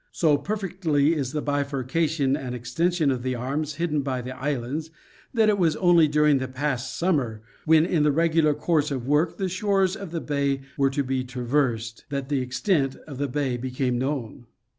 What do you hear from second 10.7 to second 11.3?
were to be